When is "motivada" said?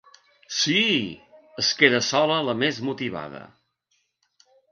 2.89-3.45